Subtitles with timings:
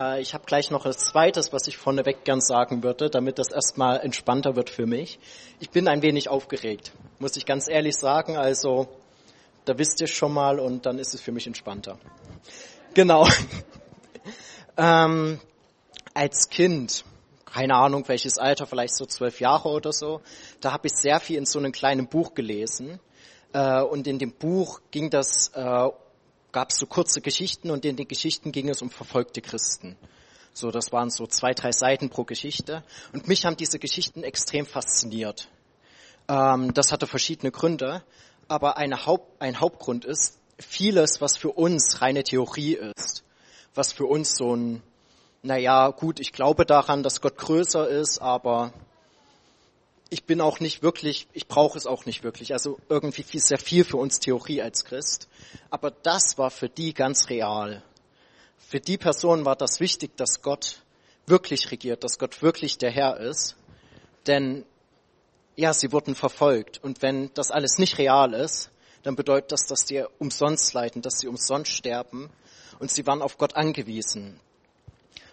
[0.00, 3.50] Äh, ich habe gleich noch das Zweites, was ich vorneweg gern sagen würde, damit das
[3.50, 5.18] erstmal entspannter wird für mich.
[5.58, 8.36] Ich bin ein wenig aufgeregt, muss ich ganz ehrlich sagen.
[8.36, 8.88] Also,
[9.64, 11.98] da wisst ihr schon mal und dann ist es für mich entspannter.
[12.92, 13.26] Genau.
[14.76, 15.40] ähm,
[16.12, 17.04] als Kind,
[17.46, 20.20] keine Ahnung welches Alter, vielleicht so zwölf Jahre oder so,
[20.60, 23.00] da habe ich sehr viel in so einem kleinen Buch gelesen.
[23.54, 25.88] Äh, und in dem Buch ging das äh,
[26.56, 29.94] gab es so kurze Geschichten und in den Geschichten ging es um verfolgte Christen.
[30.54, 32.82] So, das waren so zwei, drei Seiten pro Geschichte.
[33.12, 35.50] Und mich haben diese Geschichten extrem fasziniert.
[36.28, 38.02] Ähm, das hatte verschiedene Gründe,
[38.48, 43.22] aber Haupt, ein Hauptgrund ist, vieles, was für uns reine Theorie ist,
[43.74, 44.82] was für uns so ein,
[45.42, 48.72] naja, gut, ich glaube daran, dass Gott größer ist, aber
[50.08, 52.52] ich bin auch nicht wirklich, ich brauche es auch nicht wirklich.
[52.52, 55.28] Also irgendwie viel, sehr viel für uns Theorie als Christ.
[55.70, 57.82] Aber das war für die ganz real.
[58.56, 60.82] Für die Person war das wichtig, dass Gott
[61.26, 63.56] wirklich regiert, dass Gott wirklich der Herr ist.
[64.26, 64.64] Denn
[65.56, 66.82] ja, sie wurden verfolgt.
[66.82, 68.70] Und wenn das alles nicht real ist,
[69.02, 72.30] dann bedeutet das, dass die umsonst leiden, dass sie umsonst sterben.
[72.78, 74.38] Und sie waren auf Gott angewiesen.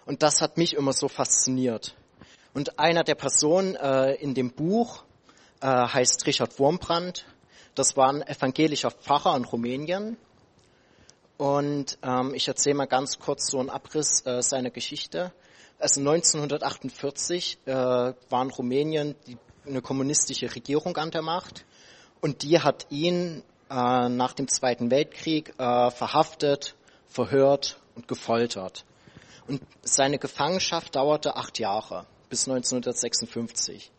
[0.06, 1.94] Und das hat mich immer so fasziniert.
[2.54, 5.02] Und einer der Personen äh, in dem Buch
[5.60, 7.26] äh, heißt Richard Wurmbrand.
[7.74, 10.16] Das war ein evangelischer Pfarrer in Rumänien.
[11.36, 15.32] Und ähm, ich erzähle mal ganz kurz so einen Abriss äh, seiner Geschichte.
[15.80, 21.64] Also 1948 äh, war in Rumänien die, eine kommunistische Regierung an der Macht
[22.20, 26.76] und die hat ihn äh, nach dem Zweiten Weltkrieg äh, verhaftet,
[27.08, 28.84] verhört und gefoltert.
[29.48, 33.90] Und seine Gefangenschaft dauerte acht Jahre bis 1956.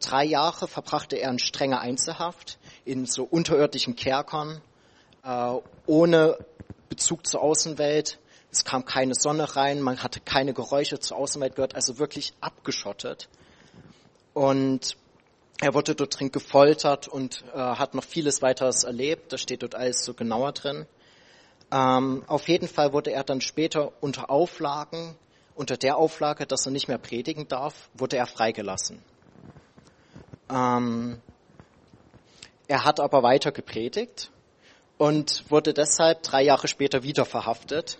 [0.00, 4.60] Drei Jahre verbrachte er in strenger Einzelhaft in so unterirdischen Kerkern,
[5.24, 5.54] äh,
[5.86, 6.38] ohne
[6.88, 8.18] Bezug zur Außenwelt.
[8.50, 13.28] Es kam keine Sonne rein, man hatte keine Geräusche zur Außenwelt gehört, also wirklich abgeschottet.
[14.32, 14.96] Und
[15.60, 19.32] er wurde dort drin gefoltert und äh, hat noch vieles weiteres erlebt.
[19.32, 20.86] Das steht dort alles so genauer drin.
[21.72, 25.16] Ähm, auf jeden Fall wurde er dann später unter Auflagen
[25.58, 29.02] unter der Auflage, dass er nicht mehr predigen darf, wurde er freigelassen.
[30.48, 31.20] Ähm,
[32.68, 34.30] er hat aber weiter gepredigt
[34.98, 37.98] und wurde deshalb drei Jahre später wieder verhaftet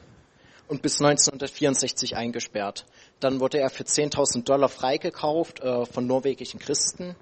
[0.68, 2.86] und bis 1964 eingesperrt.
[3.18, 7.16] Dann wurde er für 10.000 Dollar freigekauft äh, von norwegischen Christen,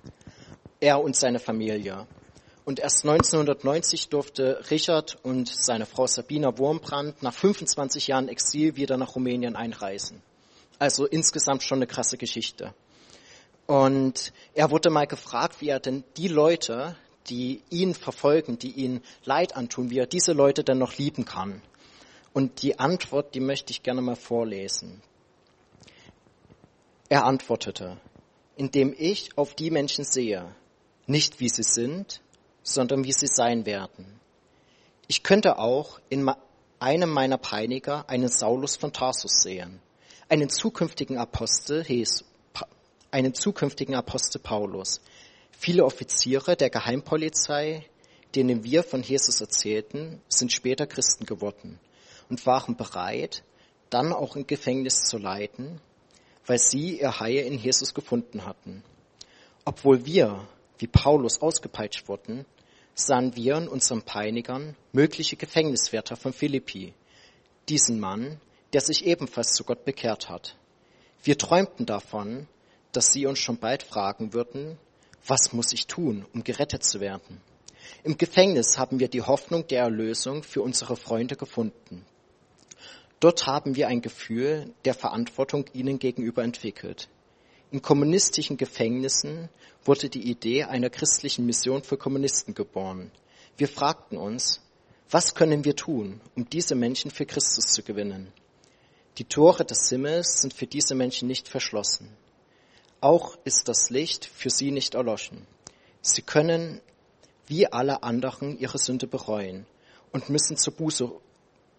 [0.81, 2.07] er und seine Familie.
[2.67, 8.97] Und erst 1990 durfte Richard und seine Frau Sabina Wurmbrand nach 25 Jahren Exil wieder
[8.97, 10.21] nach Rumänien einreisen.
[10.79, 12.75] Also insgesamt schon eine krasse Geschichte.
[13.67, 16.97] Und er wurde mal gefragt, wie er denn die Leute,
[17.29, 21.63] die ihn verfolgen, die ihn Leid antun, wie er diese Leute denn noch lieben kann.
[22.33, 25.03] Und die Antwort, die möchte ich gerne mal vorlesen.
[27.09, 27.97] Er antwortete,
[28.57, 30.55] indem ich auf die Menschen sehe,
[31.07, 32.21] nicht wie sie sind,
[32.63, 34.21] sondern wie sie sein werden.
[35.09, 36.31] Ich könnte auch in
[36.81, 39.81] einem meiner Peiniger einen Saulus von Tarsus sehen,
[40.29, 41.85] einen zukünftigen Apostel,
[43.11, 45.01] einen zukünftigen Apostel Paulus.
[45.51, 47.85] Viele Offiziere der Geheimpolizei,
[48.35, 51.79] denen wir von Jesus erzählten, sind später Christen geworden
[52.29, 53.43] und waren bereit,
[53.89, 55.81] dann auch im Gefängnis zu leiden,
[56.45, 58.83] weil sie ihr Heil in Jesus gefunden hatten.
[59.65, 60.47] Obwohl wir,
[60.79, 62.45] wie Paulus, ausgepeitscht wurden,
[62.95, 66.95] sahen wir in unseren Peinigern mögliche Gefängniswärter von Philippi,
[67.69, 68.41] diesen Mann,
[68.73, 70.57] der sich ebenfalls zu Gott bekehrt hat.
[71.23, 72.47] Wir träumten davon,
[72.93, 74.79] dass sie uns schon bald fragen würden,
[75.27, 77.41] was muss ich tun, um gerettet zu werden?
[78.05, 82.05] Im Gefängnis haben wir die Hoffnung der Erlösung für unsere Freunde gefunden.
[83.21, 87.09] Dort haben wir ein Gefühl der Verantwortung ihnen gegenüber entwickelt.
[87.71, 89.49] In kommunistischen Gefängnissen
[89.85, 93.11] wurde die Idee einer christlichen Mission für Kommunisten geboren.
[93.57, 94.61] Wir fragten uns,
[95.11, 98.33] was können wir tun, um diese Menschen für Christus zu gewinnen?
[99.19, 102.15] Die Tore des Himmels sind für diese Menschen nicht verschlossen.
[103.01, 105.47] Auch ist das Licht für sie nicht erloschen.
[106.03, 106.83] Sie können
[107.47, 109.67] wie alle anderen ihre Sünde bereuen
[110.13, 111.11] und müssen zur Buße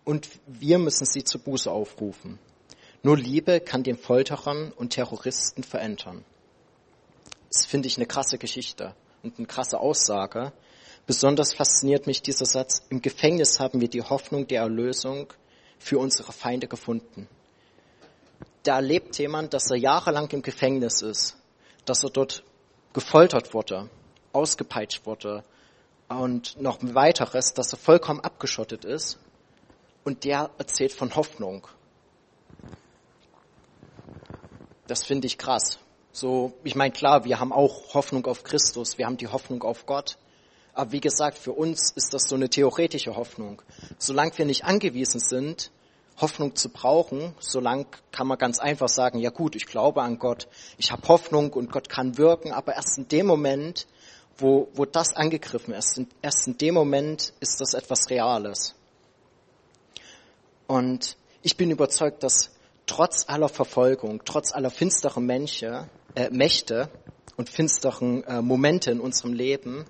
[0.04, 2.40] und wir müssen sie zur Buße aufrufen.
[3.04, 6.26] Nur Liebe kann den Folterern und Terroristen verändern.
[7.52, 10.54] Das finde ich eine krasse Geschichte und eine krasse Aussage.
[11.06, 15.32] Besonders fasziniert mich dieser Satz, im Gefängnis haben wir die Hoffnung der Erlösung
[15.80, 17.28] für unsere Feinde gefunden.
[18.64, 21.38] Da erlebt jemand, dass er jahrelang im Gefängnis ist,
[21.86, 22.44] dass er dort
[22.94, 23.90] gefoltert wurde,
[24.34, 25.44] ausgepeitscht wurde
[26.10, 29.20] und noch weiteres, dass er vollkommen abgeschottet ist.
[30.04, 31.68] Und der erzählt von Hoffnung
[34.88, 35.80] Das finde ich krass.
[36.14, 39.86] So, ich meine, klar, wir haben auch Hoffnung auf Christus, wir haben die Hoffnung auf
[39.86, 40.18] Gott.
[40.78, 43.64] Aber wie gesagt, für uns ist das so eine theoretische Hoffnung.
[43.98, 45.72] Solange wir nicht angewiesen sind,
[46.18, 50.48] Hoffnung zu brauchen, solange kann man ganz einfach sagen, ja gut, ich glaube an Gott,
[50.78, 53.88] ich habe Hoffnung und Gott kann wirken, aber erst in dem Moment,
[54.38, 58.76] wo, wo das angegriffen ist, erst in dem Moment ist das etwas Reales.
[60.68, 62.52] Und ich bin überzeugt, dass
[62.86, 66.92] trotz aller Verfolgung, trotz aller finsteren Mächte, äh, Mächte
[67.36, 69.86] und finsteren äh, Momente in unserem Leben,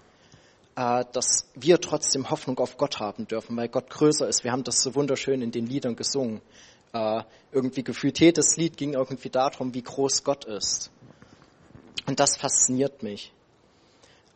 [0.78, 4.44] dass wir trotzdem Hoffnung auf Gott haben dürfen, weil Gott größer ist.
[4.44, 6.40] Wir haben das so wunderschön in den Liedern gesungen.
[6.94, 10.92] Äh, irgendwie gefühlt jedes Lied ging irgendwie darum, wie groß Gott ist.
[12.06, 13.34] Und das fasziniert mich.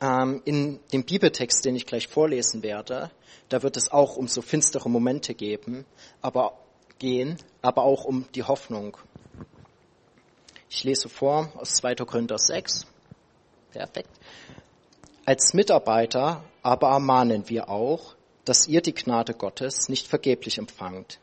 [0.02, 3.12] Ähm, in dem Bibeltext, den ich gleich vorlesen werde,
[3.50, 5.86] da wird es auch um so finstere Momente geben,
[6.22, 6.58] aber
[6.98, 8.98] gehen, aber auch um die Hoffnung.
[10.72, 11.96] Ich lese vor aus 2.
[11.96, 12.88] Korinther 6.
[13.72, 14.10] Perfekt.
[15.24, 21.20] Als Mitarbeiter aber ermahnen wir auch, dass ihr die Gnade Gottes nicht vergeblich empfangt.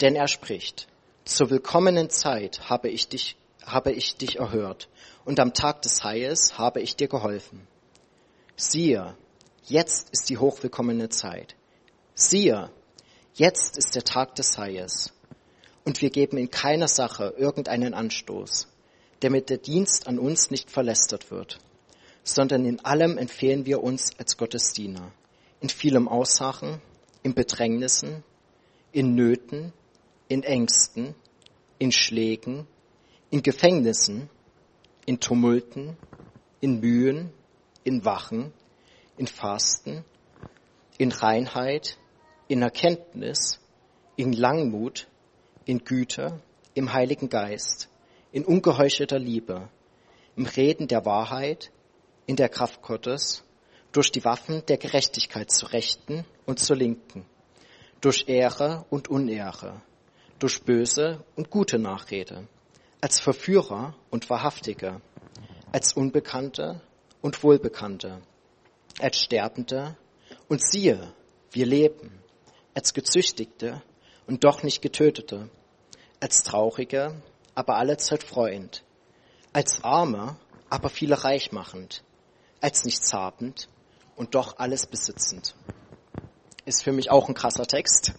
[0.00, 0.86] Denn er spricht,
[1.24, 4.88] zur willkommenen Zeit habe ich dich, habe ich dich erhört
[5.24, 7.66] und am Tag des Heiles habe ich dir geholfen.
[8.54, 9.16] Siehe,
[9.64, 11.56] jetzt ist die hochwillkommene Zeit.
[12.14, 12.70] Siehe,
[13.34, 15.12] jetzt ist der Tag des Heiles.
[15.84, 18.68] Und wir geben in keiner Sache irgendeinen Anstoß,
[19.18, 21.58] damit der Dienst an uns nicht verlästert wird
[22.26, 25.12] sondern in allem empfehlen wir uns als Gottesdiener.
[25.60, 26.82] In vielem Aussagen,
[27.22, 28.24] in Bedrängnissen,
[28.90, 29.72] in Nöten,
[30.28, 31.14] in Ängsten,
[31.78, 32.66] in Schlägen,
[33.30, 34.28] in Gefängnissen,
[35.06, 35.96] in Tumulten,
[36.60, 37.30] in Mühen,
[37.84, 38.52] in Wachen,
[39.16, 40.04] in Fasten,
[40.98, 41.96] in Reinheit,
[42.48, 43.60] in Erkenntnis,
[44.16, 45.06] in Langmut,
[45.64, 46.40] in Güte,
[46.74, 47.88] im Heiligen Geist,
[48.32, 49.68] in ungeheuchelter Liebe,
[50.34, 51.70] im Reden der Wahrheit,
[52.26, 53.44] in der Kraft Gottes,
[53.92, 57.24] durch die Waffen der Gerechtigkeit zur Rechten und zur Linken,
[58.00, 59.80] durch Ehre und Unehre,
[60.38, 62.46] durch böse und gute Nachrede,
[63.00, 65.00] als Verführer und Wahrhaftige,
[65.72, 66.82] als Unbekannte
[67.22, 68.20] und Wohlbekannte,
[68.98, 69.96] als Sterbende
[70.48, 71.14] und siehe,
[71.52, 72.22] wir leben,
[72.74, 73.82] als Gezüchtigte
[74.26, 75.48] und doch nicht Getötete,
[76.20, 77.22] als Traurige,
[77.54, 78.84] aber allezeit freuend,
[79.52, 80.36] als Arme,
[80.68, 82.02] aber viele reich machend,
[82.60, 83.68] als nichts habend
[84.16, 85.54] und doch alles besitzend.
[86.64, 88.12] Ist für mich auch ein krasser Text.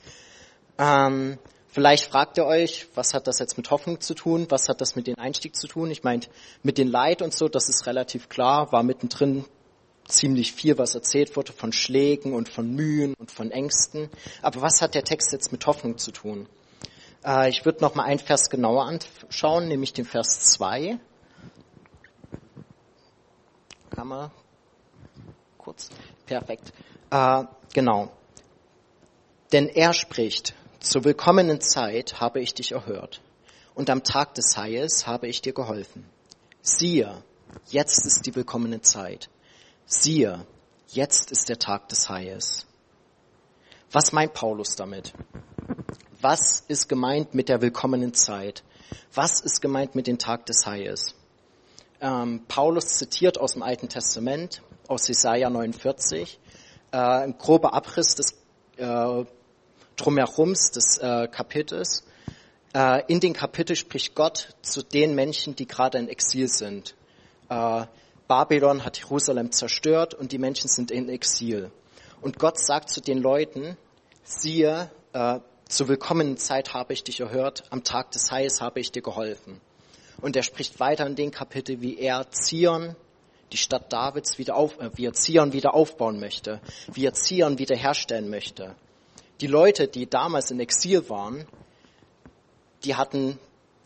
[0.78, 1.38] Ähm,
[1.68, 4.46] vielleicht fragt ihr euch, was hat das jetzt mit Hoffnung zu tun?
[4.50, 5.92] Was hat das mit dem Einstieg zu tun?
[5.92, 6.22] Ich meine,
[6.64, 9.46] mit den Leid und so, das ist relativ klar, war mittendrin
[10.08, 14.10] ziemlich viel, was erzählt wurde von Schlägen und von Mühen und von Ängsten.
[14.42, 16.48] Aber was hat der Text jetzt mit Hoffnung zu tun?
[17.26, 21.00] Äh, ich würde noch mal einen Vers genauer anschauen, nämlich den Vers 2.
[23.90, 24.32] Kammer.
[25.58, 25.90] Kurz.
[26.26, 26.72] Perfekt.
[27.10, 27.44] Äh,
[27.74, 28.12] genau.
[29.52, 33.22] Denn er spricht, zur willkommenen Zeit habe ich dich erhört,
[33.76, 36.06] und am Tag des Heils habe ich dir geholfen.
[36.62, 37.24] Siehe,
[37.68, 39.30] jetzt ist die willkommene Zeit.
[39.86, 40.46] Siehe,
[40.88, 42.66] jetzt ist der Tag des Heils.
[43.92, 45.14] Was meint Paulus damit?
[46.20, 48.64] Was ist gemeint mit der willkommenen Zeit?
[49.14, 51.16] Was ist gemeint mit dem Tag des Heils?
[52.00, 56.40] Ähm, Paulus zitiert aus dem Alten Testament, aus Jesaja 49,
[56.92, 58.34] äh, ein grober Abriss des
[58.78, 59.26] äh,
[59.96, 62.06] Drumherums des äh, Kapitels.
[62.74, 66.96] Äh, in den Kapitel spricht Gott zu den Menschen, die gerade in Exil sind.
[67.50, 67.86] Äh,
[68.28, 71.72] Babylon hat Jerusalem zerstört und die Menschen sind in Exil.
[72.22, 73.78] Und Gott sagt zu den Leuten,
[74.24, 78.92] siehe, äh, zur willkommenen Zeit habe ich dich erhört, am Tag des Heils habe ich
[78.92, 79.62] dir geholfen.
[80.22, 82.96] Und er spricht weiter in den Kapitel, wie er Zion,
[83.52, 86.60] die Stadt Davids, wieder auf, äh, wie er Zion wieder aufbauen möchte,
[86.92, 88.76] wie er Zion wieder herstellen möchte.
[89.42, 91.46] Die Leute, die damals in Exil waren,
[92.84, 93.40] die hatten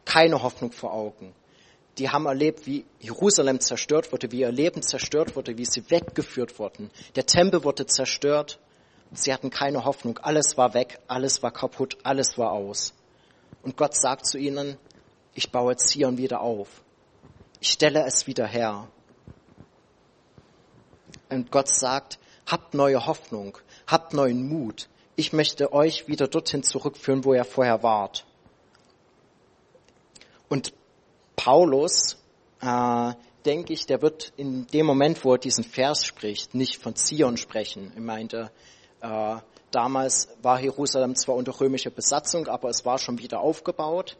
[0.05, 1.33] keine Hoffnung vor Augen.
[1.97, 6.57] Die haben erlebt, wie Jerusalem zerstört wurde, wie ihr Leben zerstört wurde, wie sie weggeführt
[6.57, 6.89] wurden.
[7.15, 8.59] Der Tempel wurde zerstört.
[9.13, 10.17] Sie hatten keine Hoffnung.
[10.19, 12.93] Alles war weg, alles war kaputt, alles war aus.
[13.61, 14.77] Und Gott sagt zu ihnen,
[15.33, 16.81] ich baue Zion wieder auf.
[17.59, 18.87] Ich stelle es wieder her.
[21.29, 23.57] Und Gott sagt, habt neue Hoffnung,
[23.87, 24.89] habt neuen Mut.
[25.15, 28.25] Ich möchte euch wieder dorthin zurückführen, wo ihr vorher wart.
[30.49, 30.73] Und
[31.35, 32.17] Paulus,
[32.61, 33.13] äh,
[33.45, 37.37] denke ich, der wird in dem Moment, wo er diesen Vers spricht, nicht von Zion
[37.37, 37.91] sprechen.
[37.95, 38.51] Er meinte,
[39.01, 39.35] äh,
[39.71, 44.17] damals war Jerusalem zwar unter römischer Besatzung, aber es war schon wieder aufgebaut.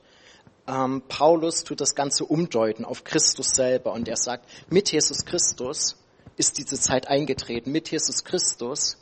[0.68, 5.98] Ähm, Paulus tut das Ganze umdeuten auf Christus selber und er sagt, mit Jesus Christus
[6.38, 7.72] ist diese Zeit eingetreten.
[7.72, 8.98] Mit Jesus Christus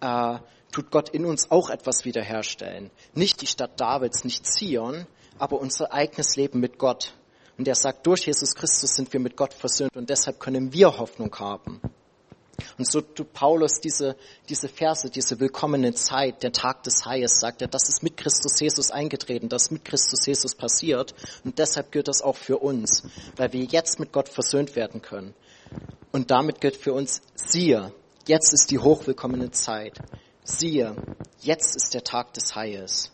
[0.00, 0.38] äh,
[0.72, 2.90] tut Gott in uns auch etwas wiederherstellen.
[3.14, 5.06] Nicht die Stadt Davids, nicht Zion,
[5.38, 7.14] aber unser eigenes Leben mit Gott.
[7.56, 10.98] Und er sagt, durch Jesus Christus sind wir mit Gott versöhnt und deshalb können wir
[10.98, 11.80] Hoffnung haben.
[12.78, 14.16] Und so tut Paulus diese,
[14.48, 18.60] diese Verse, diese willkommene Zeit, der Tag des Heiles, sagt er, das ist mit Christus
[18.60, 21.14] Jesus eingetreten, das ist mit Christus Jesus passiert.
[21.44, 23.02] Und deshalb gilt das auch für uns,
[23.36, 25.34] weil wir jetzt mit Gott versöhnt werden können.
[26.12, 27.92] Und damit gilt für uns, siehe,
[28.26, 29.98] jetzt ist die hochwillkommene Zeit.
[30.44, 30.94] Siehe,
[31.40, 33.13] jetzt ist der Tag des Heils.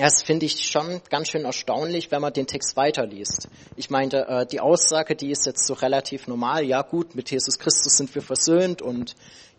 [0.00, 3.50] Das finde ich schon ganz schön erstaunlich, wenn man den Text weiterliest.
[3.76, 6.64] Ich meinte, äh, die Aussage, die ist jetzt so relativ normal.
[6.64, 9.14] Ja gut, mit Jesus Christus sind wir versöhnt und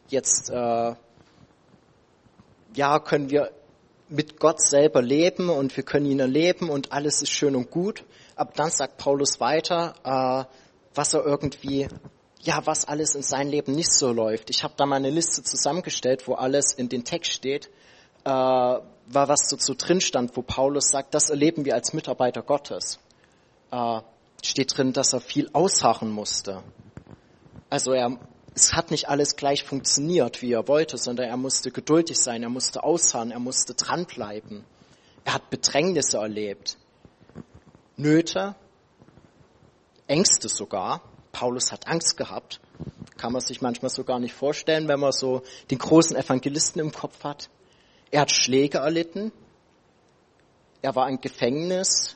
[0.07, 0.95] jetzt äh,
[2.73, 3.51] ja können wir
[4.09, 8.03] mit Gott selber leben und wir können ihn erleben und alles ist schön und gut.
[8.35, 10.43] Aber dann sagt Paulus weiter, äh,
[10.95, 11.87] was er irgendwie,
[12.41, 14.49] ja, was alles in seinem Leben nicht so läuft.
[14.49, 17.69] Ich habe da mal eine Liste zusammengestellt, wo alles in den Text steht,
[18.25, 18.79] äh,
[19.13, 22.99] war was dazu drin stand, wo Paulus sagt, das erleben wir als Mitarbeiter Gottes.
[23.71, 24.01] Äh,
[24.43, 26.63] steht drin, dass er viel ausharren musste.
[27.69, 28.17] Also er
[28.53, 32.49] es hat nicht alles gleich funktioniert, wie er wollte, sondern er musste geduldig sein, er
[32.49, 34.65] musste ausharren, er musste dranbleiben.
[35.23, 36.77] Er hat Bedrängnisse erlebt,
[37.95, 38.55] Nöte,
[40.07, 41.01] Ängste sogar.
[41.31, 42.59] Paulus hat Angst gehabt.
[43.15, 46.91] Kann man sich manchmal so gar nicht vorstellen, wenn man so den großen Evangelisten im
[46.91, 47.49] Kopf hat.
[48.11, 49.31] Er hat Schläge erlitten.
[50.81, 52.15] Er war im Gefängnis.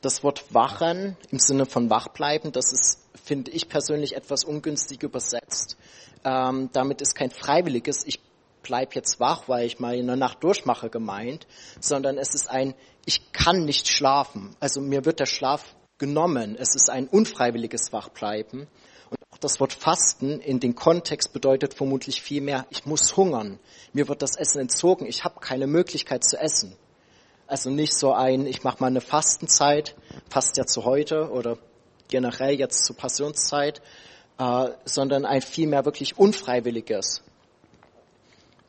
[0.00, 5.76] Das Wort wachen im Sinne von wachbleiben, das ist finde ich persönlich etwas ungünstig übersetzt.
[6.24, 8.20] Ähm, damit ist kein freiwilliges, ich
[8.62, 11.46] bleib jetzt wach, weil ich mal eine Nacht durchmache gemeint,
[11.80, 12.74] sondern es ist ein,
[13.06, 14.56] ich kann nicht schlafen.
[14.60, 15.64] Also mir wird der Schlaf
[15.98, 16.56] genommen.
[16.58, 18.66] Es ist ein unfreiwilliges Wachbleiben.
[19.40, 23.58] Das Wort Fasten in den Kontext bedeutet vermutlich viel mehr, ich muss hungern.
[23.94, 25.06] Mir wird das Essen entzogen.
[25.06, 26.76] Ich habe keine Möglichkeit zu essen.
[27.46, 29.96] Also nicht so ein, ich mache mal eine Fastenzeit,
[30.28, 31.56] passt ja zu heute oder
[32.08, 33.80] generell jetzt zur Passionszeit,
[34.38, 37.22] äh, sondern ein vielmehr wirklich unfreiwilliges.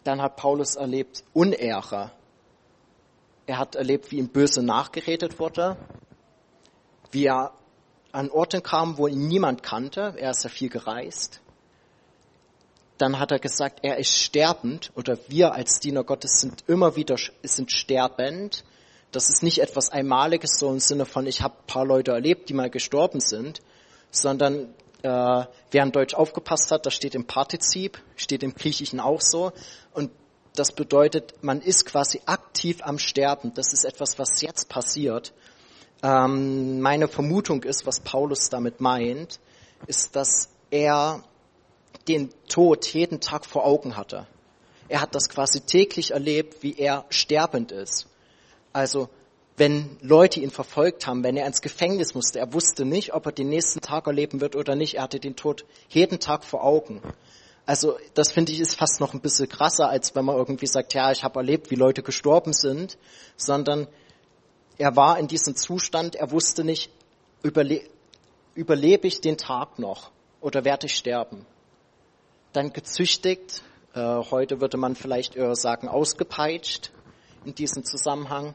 [0.06, 2.12] Dann hat Paulus erlebt Unehre.
[3.46, 5.76] Er hat erlebt, wie ihm böse nachgeredet wurde,
[7.12, 7.52] wie er
[8.12, 10.14] an Orten kam, wo ihn niemand kannte.
[10.18, 11.42] Er ist ja viel gereist.
[12.98, 17.16] Dann hat er gesagt, er ist sterbend oder wir als Diener Gottes sind immer wieder
[17.44, 18.64] sind sterbend
[19.12, 22.54] das ist nicht etwas Einmaliges, so im Sinne von, ich habe paar Leute erlebt, die
[22.54, 23.62] mal gestorben sind,
[24.10, 29.22] sondern äh, wer an Deutsch aufgepasst hat, das steht im Partizip, steht im Griechischen auch
[29.22, 29.52] so.
[29.94, 30.12] Und
[30.56, 33.54] das bedeutet, man ist quasi aktiv am Sterben.
[33.54, 35.34] Das ist etwas, was jetzt passiert.
[36.04, 39.40] Ähm, meine Vermutung ist, was Paulus damit meint,
[39.88, 41.24] ist, dass er
[42.08, 44.28] den Tod jeden Tag vor Augen hatte.
[44.90, 48.08] Er hat das quasi täglich erlebt, wie er sterbend ist.
[48.74, 49.10] Also
[49.58, 53.32] wenn Leute ihn verfolgt haben, wenn er ins Gefängnis musste, er wusste nicht, ob er
[53.32, 54.96] den nächsten Tag erleben wird oder nicht.
[54.96, 57.02] Er hatte den Tod jeden Tag vor Augen.
[57.66, 60.94] Also das finde ich ist fast noch ein bisschen krasser, als wenn man irgendwie sagt,
[60.94, 62.98] ja, ich habe erlebt, wie Leute gestorben sind,
[63.38, 63.88] sondern
[64.78, 66.92] er war in diesem Zustand, er wusste nicht,
[67.44, 67.82] überle
[68.54, 70.12] überlebe ich den Tag noch
[70.42, 71.46] oder werde ich sterben.
[72.52, 73.64] Dann gezüchtigt,
[73.94, 76.92] äh, heute würde man vielleicht eher sagen ausgepeitscht,
[77.46, 78.54] in diesem Zusammenhang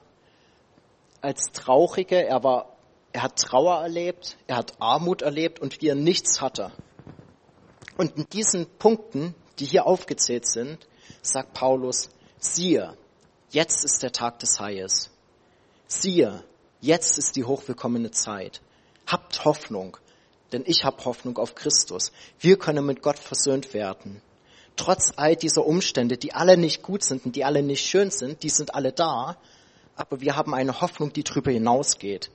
[1.22, 2.24] als Traurige.
[2.26, 2.76] Er war,
[3.12, 6.72] er hat Trauer erlebt, er hat Armut erlebt und wie er nichts hatte.
[7.96, 10.86] Und in diesen Punkten, die hier aufgezählt sind,
[11.22, 12.96] sagt Paulus, siehe,
[13.50, 15.10] jetzt ist der Tag des Heiles.
[15.86, 16.42] Siehe,
[16.80, 18.60] jetzt ist die hochwillkommene Zeit.
[19.06, 19.96] Habt Hoffnung,
[20.52, 22.12] denn ich habe Hoffnung auf Christus.
[22.38, 24.20] Wir können mit Gott versöhnt werden
[24.76, 28.42] trotz all dieser Umstände, die alle nicht gut sind und die alle nicht schön sind,
[28.42, 29.36] die sind alle da,
[29.96, 32.30] aber wir haben eine Hoffnung, die darüber hinausgeht.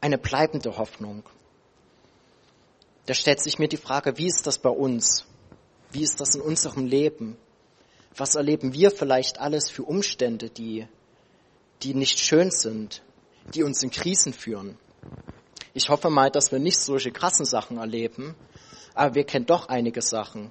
[0.00, 1.24] Eine bleibende Hoffnung.
[3.06, 5.24] Da stellt sich mir die Frage, wie ist das bei uns?
[5.90, 7.36] Wie ist das in unserem Leben?
[8.14, 10.86] Was erleben wir vielleicht alles für Umstände, die,
[11.82, 13.02] die nicht schön sind,
[13.54, 14.78] die uns in Krisen führen?
[15.74, 18.34] Ich hoffe mal, dass wir nicht solche krassen Sachen erleben,
[18.94, 20.50] aber wir kennen doch einige Sachen,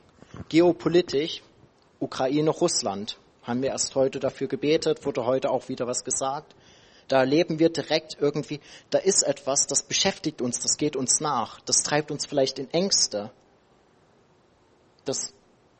[0.49, 1.41] Geopolitisch,
[1.99, 6.53] Ukraine, Russland, haben wir erst heute dafür gebetet, wurde heute auch wieder was gesagt.
[7.07, 11.61] Da erleben wir direkt irgendwie, da ist etwas, das beschäftigt uns, das geht uns nach,
[11.61, 13.31] das treibt uns vielleicht in Ängste.
[15.05, 15.33] Das,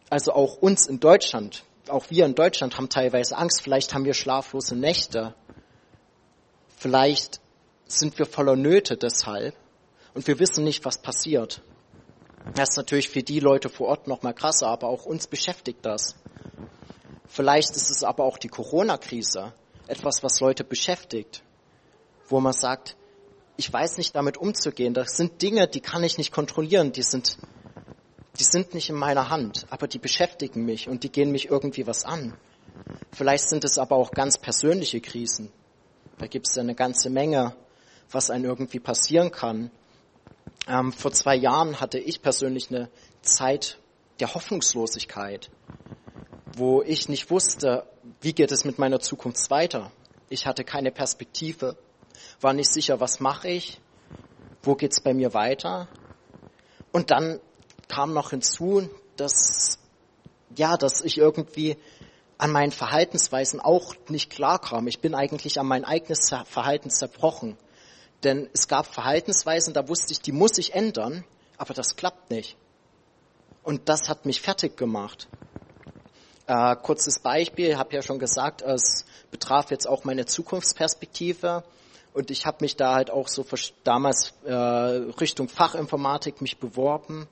[0.10, 4.14] also auch uns in Deutschland auch wir in Deutschland haben teilweise Angst, vielleicht haben wir
[4.14, 5.34] schlaflose Nächte,
[6.78, 7.40] vielleicht
[7.86, 9.56] sind wir voller Nöte deshalb
[10.14, 11.62] und wir wissen nicht, was passiert.
[12.56, 15.86] Das ist natürlich für die Leute vor Ort noch mal krasser, aber auch uns beschäftigt
[15.86, 16.16] das.
[17.28, 19.54] Vielleicht ist es aber auch die Corona-Krise,
[19.88, 21.44] etwas, was Leute beschäftigt,
[22.28, 22.96] wo man sagt,
[23.58, 24.94] ich weiß nicht damit umzugehen.
[24.94, 27.38] Das sind Dinge, die kann ich nicht kontrollieren, die sind,
[28.40, 31.88] die sind nicht in meiner Hand, aber die beschäftigen mich und die gehen mich irgendwie
[31.88, 32.38] was an.
[33.12, 35.52] Vielleicht sind es aber auch ganz persönliche Krisen.
[36.18, 37.56] Da gibt es ja eine ganze Menge,
[38.12, 39.72] was einem irgendwie passieren kann.
[40.68, 42.90] Ähm, vor zwei Jahren hatte ich persönlich eine
[43.22, 43.80] Zeit
[44.20, 45.50] der Hoffnungslosigkeit,
[46.56, 47.86] wo ich nicht wusste,
[48.22, 49.92] wie geht es mit meiner Zukunft weiter.
[50.30, 51.78] Ich hatte keine Perspektive,
[52.42, 53.80] war nicht sicher, was mache ich,
[54.64, 55.88] wo geht's bei mir weiter.
[56.92, 57.40] Und dann
[57.88, 59.80] kam noch hinzu, dass
[60.56, 61.78] ja, dass ich irgendwie
[62.38, 64.88] an meinen Verhaltensweisen auch nicht klar kam.
[64.88, 67.58] Ich bin eigentlich an mein eigenes Verhalten zerbrochen.
[68.24, 71.24] Denn es gab Verhaltensweisen, da wusste ich, die muss ich ändern,
[71.58, 72.58] aber das klappt nicht.
[73.64, 75.28] Und das hat mich fertig gemacht.
[76.48, 81.64] Äh, kurzes Beispiel, habe ja schon gesagt, es betraf jetzt auch meine Zukunftsperspektive.
[82.14, 83.46] Und ich habe mich da halt auch so
[83.84, 87.28] damals äh, Richtung Fachinformatik mich beworben.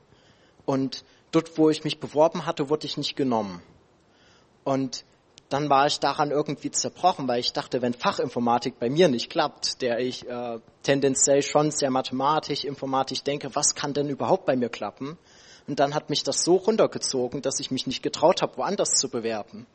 [0.66, 3.62] Und dort, wo ich mich beworben hatte, wurde ich nicht genommen.
[4.64, 5.06] Und
[5.50, 9.82] dann war ich daran irgendwie zerbrochen, weil ich dachte, wenn Fachinformatik bei mir nicht klappt,
[9.82, 14.70] der ich äh, tendenziell schon sehr mathematisch, informatisch denke, was kann denn überhaupt bei mir
[14.70, 15.18] klappen?
[15.68, 19.10] Und dann hat mich das so runtergezogen, dass ich mich nicht getraut habe, woanders zu
[19.10, 19.68] bewerben.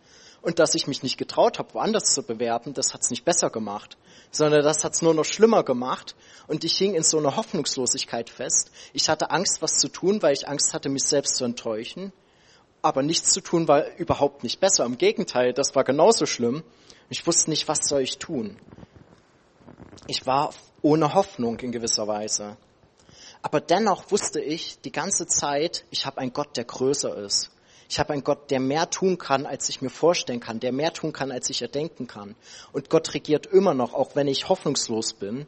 [0.43, 3.99] Und dass ich mich nicht getraut habe, woanders zu bewerben, das hat's nicht besser gemacht,
[4.31, 6.15] sondern das hat's nur noch schlimmer gemacht.
[6.47, 8.71] Und ich hing in so einer Hoffnungslosigkeit fest.
[8.93, 12.13] Ich hatte Angst, was zu tun, weil ich Angst hatte, mich selbst zu enttäuschen
[12.83, 14.85] aber nichts zu tun war überhaupt nicht besser.
[14.85, 16.63] Im Gegenteil, das war genauso schlimm.
[17.09, 18.57] Ich wusste nicht, was soll ich tun.
[20.07, 22.57] Ich war ohne Hoffnung in gewisser Weise.
[23.43, 27.51] Aber dennoch wusste ich die ganze Zeit, ich habe einen Gott, der größer ist.
[27.91, 30.95] Ich habe einen Gott, der mehr tun kann, als ich mir vorstellen kann, der mehr
[30.95, 32.37] tun kann, als ich erdenken kann.
[32.73, 35.47] Und Gott regiert immer noch, auch wenn ich hoffnungslos bin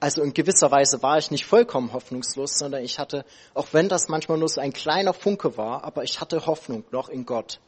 [0.00, 4.08] also in gewisser Weise war ich nicht vollkommen hoffnungslos, sondern ich hatte, auch wenn das
[4.08, 7.60] manchmal nur so ein kleiner Funke war, aber ich hatte Hoffnung noch in Gott.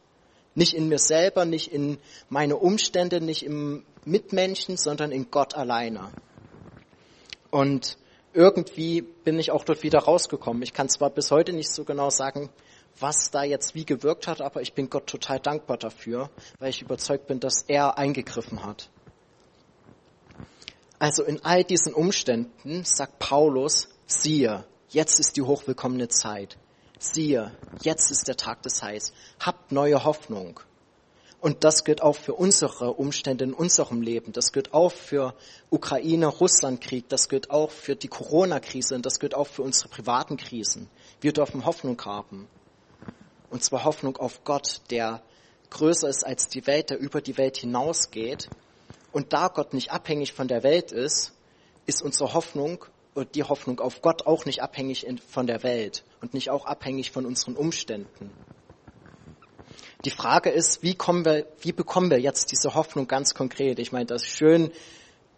[0.55, 1.97] Nicht in mir selber, nicht in
[2.29, 6.09] meine Umstände, nicht im Mitmenschen, sondern in Gott alleine.
[7.49, 7.97] Und
[8.33, 10.63] irgendwie bin ich auch dort wieder rausgekommen.
[10.63, 12.49] Ich kann zwar bis heute nicht so genau sagen,
[12.99, 16.81] was da jetzt wie gewirkt hat, aber ich bin Gott total dankbar dafür, weil ich
[16.81, 18.89] überzeugt bin, dass er eingegriffen hat.
[20.99, 26.57] Also in all diesen Umständen sagt Paulus, siehe, jetzt ist die hochwillkommene Zeit.
[26.99, 27.51] Siehe,
[27.81, 29.11] jetzt ist der Tag des Heils.
[29.39, 30.59] Habt neue Hoffnung.
[31.39, 34.31] Und das gilt auch für unsere Umstände in unserem Leben.
[34.31, 35.33] Das gilt auch für
[35.71, 37.09] Ukraine-Russland-Krieg.
[37.09, 38.93] Das gilt auch für die Corona-Krise.
[38.93, 40.87] Und das gilt auch für unsere privaten Krisen.
[41.19, 42.47] Wir dürfen Hoffnung haben.
[43.51, 45.21] Und zwar Hoffnung auf Gott, der
[45.69, 48.49] größer ist als die Welt, der über die Welt hinausgeht
[49.11, 51.33] und da Gott nicht abhängig von der Welt ist,
[51.85, 56.33] ist unsere Hoffnung und die Hoffnung auf Gott auch nicht abhängig von der Welt und
[56.33, 58.31] nicht auch abhängig von unseren Umständen.
[60.05, 63.77] Die Frage ist, wie kommen wir, wie bekommen wir jetzt diese Hoffnung ganz konkret?
[63.77, 64.71] Ich meine, das ist schön,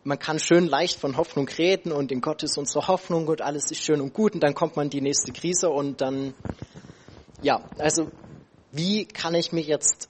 [0.04, 3.72] man kann schön leicht von Hoffnung reden und in Gott ist unsere Hoffnung und alles
[3.72, 6.34] ist schön und gut und dann kommt man die nächste Krise und dann,
[7.44, 8.10] ja, also
[8.72, 10.10] wie kann ich mir jetzt,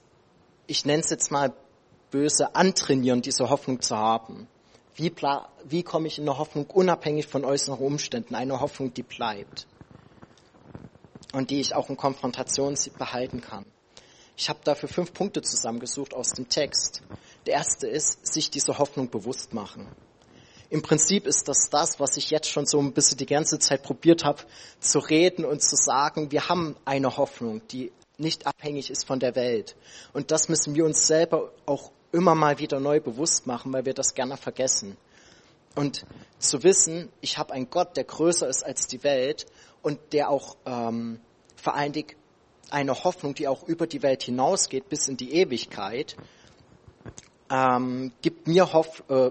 [0.66, 1.52] ich nenne es jetzt mal
[2.10, 4.48] böse antrainieren, diese Hoffnung zu haben?
[4.94, 5.12] Wie,
[5.64, 9.66] wie komme ich in eine Hoffnung unabhängig von äußeren Umständen, eine Hoffnung, die bleibt
[11.32, 13.66] und die ich auch in Konfrontation behalten kann?
[14.36, 17.02] Ich habe dafür fünf Punkte zusammengesucht aus dem Text.
[17.46, 19.88] Der erste ist, sich diese Hoffnung bewusst machen.
[20.74, 23.84] Im Prinzip ist das das, was ich jetzt schon so ein bisschen die ganze Zeit
[23.84, 24.42] probiert habe
[24.80, 26.32] zu reden und zu sagen.
[26.32, 29.76] Wir haben eine Hoffnung, die nicht abhängig ist von der Welt.
[30.12, 33.94] Und das müssen wir uns selber auch immer mal wieder neu bewusst machen, weil wir
[33.94, 34.96] das gerne vergessen.
[35.76, 36.04] Und
[36.40, 39.46] zu wissen, ich habe einen Gott, der größer ist als die Welt
[39.80, 41.20] und der auch ähm,
[41.92, 42.16] Dingen
[42.70, 46.16] eine Hoffnung, die auch über die Welt hinausgeht bis in die Ewigkeit,
[47.48, 49.30] ähm, gibt mir Hoff, äh,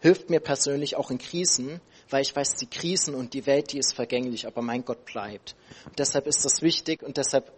[0.00, 3.78] hilft mir persönlich auch in Krisen, weil ich weiß, die Krisen und die Welt, die
[3.78, 5.56] ist vergänglich, aber mein Gott bleibt.
[5.86, 7.52] Und deshalb ist das wichtig und deshalb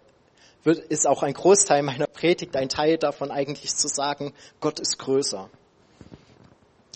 [0.64, 4.98] wird, ist auch ein Großteil meiner Predigt, ein Teil davon eigentlich zu sagen, Gott ist
[4.98, 5.48] größer.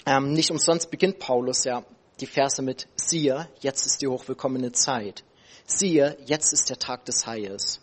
[0.07, 1.85] Ähm, nicht umsonst beginnt Paulus ja
[2.21, 5.25] die Verse mit, siehe, jetzt ist die hochwillkommene Zeit.
[5.67, 7.81] Siehe, jetzt ist der Tag des Heils.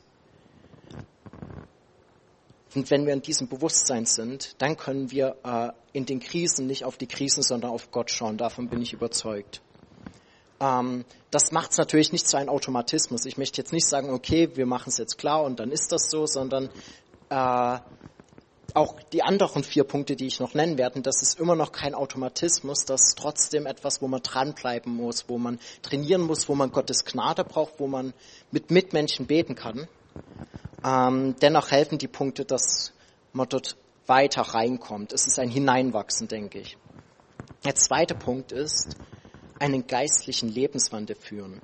[2.73, 6.85] Und wenn wir in diesem Bewusstsein sind, dann können wir äh, in den Krisen nicht
[6.85, 8.37] auf die Krisen, sondern auf Gott schauen.
[8.37, 9.61] Davon bin ich überzeugt.
[10.61, 13.25] Ähm, das macht es natürlich nicht zu einem Automatismus.
[13.25, 16.09] Ich möchte jetzt nicht sagen, okay, wir machen es jetzt klar und dann ist das
[16.09, 16.69] so, sondern
[17.29, 17.79] äh,
[18.73, 21.93] auch die anderen vier Punkte, die ich noch nennen werde, das ist immer noch kein
[21.93, 26.71] Automatismus, das ist trotzdem etwas, wo man dranbleiben muss, wo man trainieren muss, wo man
[26.71, 28.13] Gottes Gnade braucht, wo man
[28.51, 29.87] mit Mitmenschen beten kann.
[30.83, 32.93] Ähm, dennoch helfen die Punkte, dass
[33.33, 35.13] man dort weiter reinkommt.
[35.13, 36.77] Es ist ein Hineinwachsen, denke ich.
[37.63, 38.95] Der zweite Punkt ist,
[39.59, 41.61] einen geistlichen Lebenswandel führen.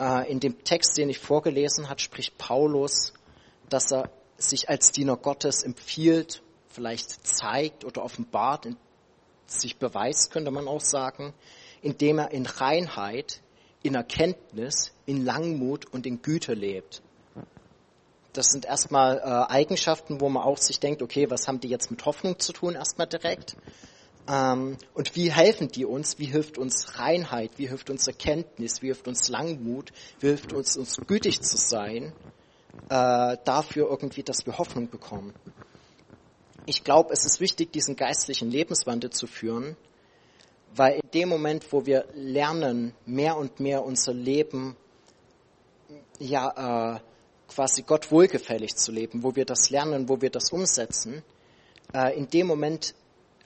[0.00, 3.12] Äh, in dem Text, den ich vorgelesen habe, spricht Paulus,
[3.68, 8.68] dass er sich als Diener Gottes empfiehlt, vielleicht zeigt oder offenbart,
[9.46, 11.34] sich beweist, könnte man auch sagen,
[11.82, 13.42] indem er in Reinheit,
[13.82, 17.02] in Erkenntnis, in Langmut und in Güte lebt.
[18.34, 21.90] Das sind erstmal äh, Eigenschaften, wo man auch sich denkt, okay, was haben die jetzt
[21.90, 23.56] mit Hoffnung zu tun, erstmal direkt.
[24.28, 26.18] Ähm, und wie helfen die uns?
[26.18, 27.52] Wie hilft uns Reinheit?
[27.58, 28.82] Wie hilft uns Erkenntnis?
[28.82, 29.92] Wie hilft uns Langmut?
[30.18, 32.12] Wie hilft uns, uns gütig zu sein?
[32.88, 35.32] Äh, dafür irgendwie, dass wir Hoffnung bekommen.
[36.66, 39.76] Ich glaube, es ist wichtig, diesen geistlichen Lebenswandel zu führen,
[40.74, 44.76] weil in dem Moment, wo wir lernen, mehr und mehr unser Leben
[46.18, 47.00] ja äh,
[47.54, 51.22] quasi Gott wohlgefällig zu leben, wo wir das lernen, wo wir das umsetzen,
[51.92, 52.94] äh, in dem Moment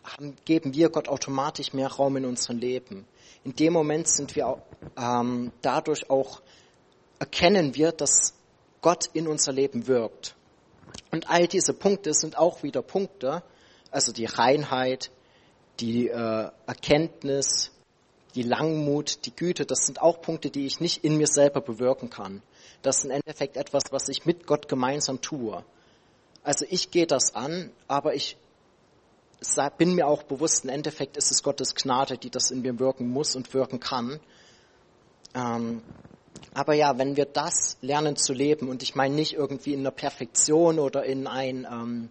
[0.03, 3.07] haben, geben wir Gott automatisch mehr Raum in unserem Leben.
[3.45, 4.63] In dem Moment sind wir
[4.97, 6.41] ähm, dadurch auch,
[7.19, 8.35] erkennen wir, dass
[8.81, 10.35] Gott in unser Leben wirkt.
[11.11, 13.43] Und all diese Punkte sind auch wieder Punkte,
[13.91, 15.11] also die Reinheit,
[15.81, 17.73] die äh, Erkenntnis,
[18.35, 22.11] die Langmut, die Güte, das sind auch Punkte, die ich nicht in mir selber bewirken
[22.11, 22.43] kann.
[22.83, 25.65] Das ist im Endeffekt etwas, was ich mit Gott gemeinsam tue.
[26.43, 28.37] Also ich gehe das an, aber ich
[29.77, 33.09] bin mir auch bewusst, im Endeffekt ist es Gottes Gnade, die das in mir wirken
[33.09, 34.21] muss und wirken kann.
[35.35, 35.83] Ähm,
[36.55, 39.91] aber ja, wenn wir das lernen zu leben, und ich meine nicht irgendwie in einer
[39.91, 42.11] Perfektion oder in einer ähm,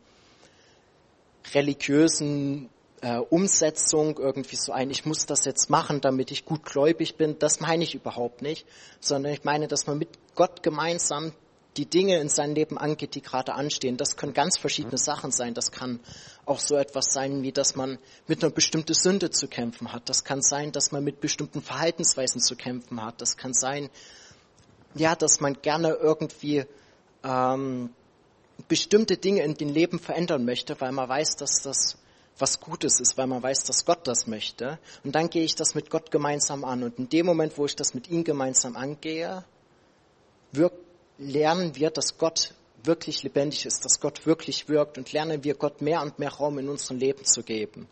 [1.54, 2.70] religiösen
[3.02, 7.38] äh, Umsetzung, irgendwie so ein, ich muss das jetzt machen, damit ich gut gläubig bin,
[7.40, 8.66] das meine ich überhaupt nicht,
[9.00, 11.34] sondern ich meine, dass man mit Gott gemeinsam
[11.78, 13.98] die Dinge in seinem Leben angeht, die gerade anstehen.
[13.98, 15.54] Das können ganz verschiedene Sachen sein.
[15.54, 16.00] Das kann
[16.46, 20.10] auch so etwas sein, wie dass man mit einer bestimmten Sünde zu kämpfen hat.
[20.10, 23.22] Das kann sein, dass man mit bestimmten Verhaltensweisen zu kämpfen hat.
[23.22, 23.90] Das kann sein,
[24.96, 26.66] ja, dass man gerne irgendwie
[27.24, 27.92] ähm,
[28.68, 31.98] bestimmte Dinge in dem Leben verändern möchte, weil man weiß, dass das
[32.40, 34.80] was Gutes ist, weil man weiß, dass Gott das möchte.
[35.04, 36.84] Und dann gehe ich das mit Gott gemeinsam an.
[36.84, 39.44] Und in dem Moment, wo ich das mit ihm gemeinsam angehe,
[40.52, 45.56] wirkt lernen wir, dass Gott wirklich lebendig ist, dass Gott wirklich wirkt und lernen wir
[45.56, 47.88] Gott mehr und mehr Raum in unserem Leben zu geben.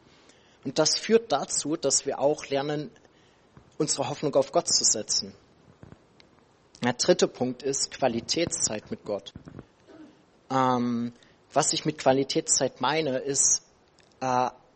[0.64, 2.92] Und das führt dazu, dass wir auch lernen,
[3.78, 5.34] unsere Hoffnung auf Gott zu setzen.
[6.84, 9.34] Der dritte Punkt ist Qualitätszeit mit Gott.
[10.50, 11.14] Ähm,
[11.52, 13.64] was ich mit Qualitätszeit meine, ist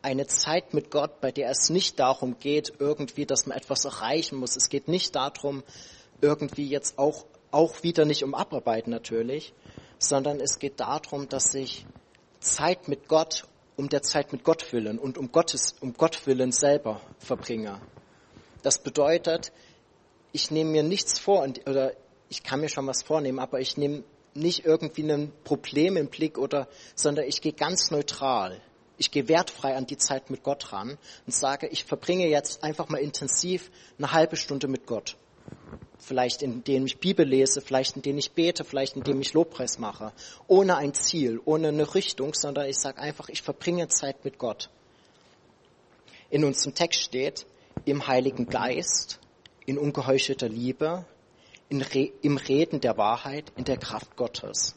[0.02, 4.38] eine Zeit mit Gott, bei der es nicht darum geht, irgendwie, dass man etwas erreichen
[4.38, 4.56] muss.
[4.56, 5.64] Es geht nicht darum,
[6.22, 9.54] irgendwie jetzt auch auch wieder nicht um Abarbeiten natürlich,
[9.98, 11.86] sondern es geht darum, dass ich
[12.40, 16.52] Zeit mit Gott um der Zeit mit Gott willen und um Gottes, um Gott willen
[16.52, 17.80] selber verbringe.
[18.62, 19.54] Das bedeutet,
[20.34, 21.94] ich nehme mir nichts vor oder
[22.28, 26.38] ich kann mir schon was vornehmen, aber ich nehme nicht irgendwie ein Problem im Blick
[26.38, 28.62] oder, sondern ich gehe ganz neutral.
[29.00, 32.88] Ich gehe wertfrei an die Zeit mit Gott ran und sage, ich verbringe jetzt einfach
[32.90, 35.16] mal intensiv eine halbe Stunde mit Gott
[36.00, 40.12] vielleicht indem ich Bibel lese, vielleicht indem ich bete, vielleicht indem ich Lobpreis mache,
[40.48, 44.70] ohne ein Ziel, ohne eine Richtung, sondern ich sage einfach, ich verbringe Zeit mit Gott.
[46.30, 47.46] In unserem Text steht,
[47.86, 49.20] im Heiligen Geist,
[49.66, 51.06] in ungeheuchelter Liebe,
[51.72, 54.76] Re im Reden der Wahrheit, in der Kraft Gottes.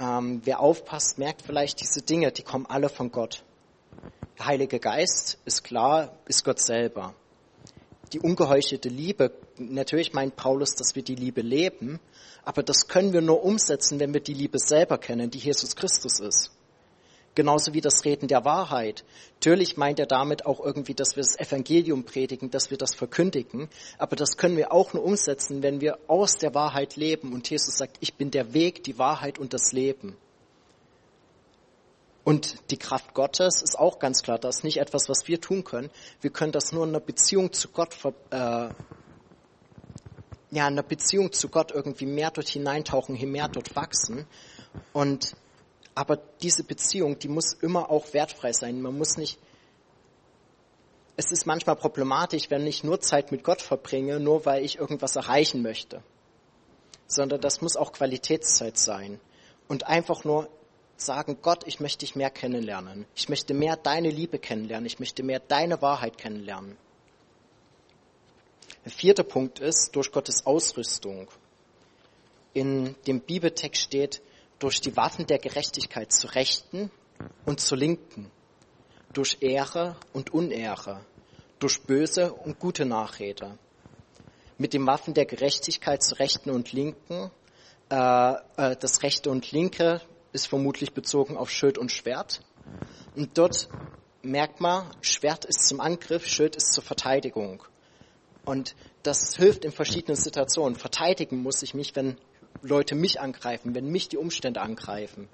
[0.00, 3.44] Ähm, wer aufpasst, merkt vielleicht diese Dinge, die kommen alle von Gott.
[4.38, 7.14] Der Heilige Geist ist klar, ist Gott selber
[8.12, 12.00] die ungeheuchelte Liebe, natürlich meint Paulus, dass wir die Liebe leben,
[12.44, 16.20] aber das können wir nur umsetzen, wenn wir die Liebe selber kennen, die Jesus Christus
[16.20, 16.50] ist.
[17.40, 19.02] Genauso wie das Reden der Wahrheit.
[19.36, 23.70] Natürlich meint er damit auch irgendwie, dass wir das Evangelium predigen, dass wir das verkündigen.
[23.96, 27.32] Aber das können wir auch nur umsetzen, wenn wir aus der Wahrheit leben.
[27.32, 30.18] Und Jesus sagt, ich bin der Weg, die Wahrheit und das Leben.
[32.24, 35.64] Und die Kraft Gottes ist auch ganz klar, das ist nicht etwas, was wir tun
[35.64, 35.88] können.
[36.20, 38.70] Wir können das nur in einer Beziehung zu Gott, äh, ja,
[40.50, 44.26] in einer Beziehung zu Gott irgendwie mehr dort hineintauchen, hier mehr dort wachsen.
[44.92, 45.34] Und
[45.94, 48.80] Aber diese Beziehung, die muss immer auch wertfrei sein.
[48.80, 49.38] Man muss nicht,
[51.16, 55.16] es ist manchmal problematisch, wenn ich nur Zeit mit Gott verbringe, nur weil ich irgendwas
[55.16, 56.02] erreichen möchte.
[57.06, 59.20] Sondern das muss auch Qualitätszeit sein.
[59.68, 60.48] Und einfach nur
[60.96, 63.06] sagen, Gott, ich möchte dich mehr kennenlernen.
[63.14, 64.86] Ich möchte mehr deine Liebe kennenlernen.
[64.86, 66.76] Ich möchte mehr deine Wahrheit kennenlernen.
[68.84, 71.28] Der vierte Punkt ist durch Gottes Ausrüstung.
[72.52, 74.22] In dem Bibeltext steht,
[74.60, 76.90] durch die Waffen der Gerechtigkeit zu Rechten
[77.44, 78.30] und zu Linken,
[79.12, 81.04] durch Ehre und Unehre,
[81.58, 83.58] durch böse und gute Nachrede.
[84.58, 87.30] Mit den Waffen der Gerechtigkeit zu Rechten und Linken,
[87.90, 92.42] äh, äh, das Rechte und Linke ist vermutlich bezogen auf Schild und Schwert.
[93.16, 93.68] Und dort
[94.22, 97.62] merkt man, Schwert ist zum Angriff, Schild ist zur Verteidigung.
[98.44, 100.76] Und das hilft in verschiedenen Situationen.
[100.76, 102.18] Verteidigen muss ich mich, wenn
[102.62, 105.28] Leute mich angreifen, wenn mich die Umstände angreifen.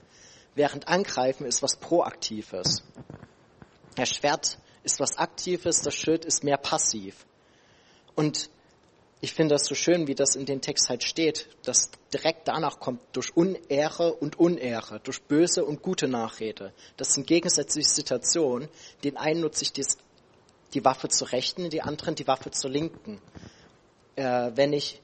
[0.55, 2.83] Während angreifen ist was Proaktives.
[3.95, 7.27] Das Schwert ist was Aktives, das Schild ist mehr passiv.
[8.15, 8.49] Und
[9.21, 12.79] ich finde das so schön, wie das in dem Text halt steht, dass direkt danach
[12.79, 16.73] kommt durch Unehre und Unehre, durch böse und gute Nachrede.
[16.97, 18.69] Das sind gegensätzliche Situationen.
[19.05, 23.21] Den einen nutze ich die Waffe zur Rechten, die anderen die Waffe zur Linken.
[24.17, 25.01] Äh, wenn ich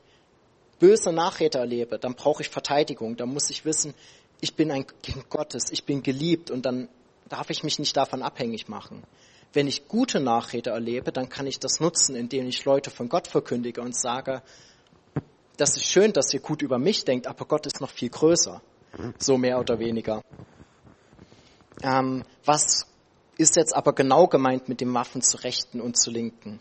[0.83, 3.17] böse Nachrede erlebe, dann brauche ich Verteidigung.
[3.17, 3.95] Dann muss ich wissen,
[4.41, 6.89] ich bin ein Kind Gottes, ich bin geliebt und dann
[7.29, 9.05] darf ich mich nicht davon abhängig machen.
[9.53, 13.29] Wenn ich gute Nachrede erlebe, dann kann ich das nutzen, indem ich Leute von Gott
[13.29, 14.43] verkündige und sage,
[15.57, 18.61] das ist schön, dass ihr gut über mich denkt, aber Gott ist noch viel größer.
[19.19, 20.23] So mehr oder weniger.
[21.81, 22.87] Ähm, was
[23.39, 26.59] ist jetzt aber genau gemeint mit dem Waffen zu Rechten und zu Linken?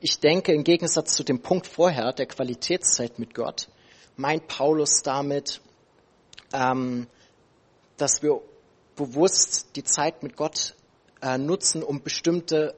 [0.00, 3.68] Ich denke, im Gegensatz zu dem Punkt vorher, der Qualitätszeit mit Gott,
[4.16, 5.60] meint Paulus damit,
[6.52, 7.06] ähm,
[7.96, 8.40] dass wir
[8.96, 10.74] bewusst die Zeit mit Gott
[11.22, 12.74] äh, nutzen, um bestimmte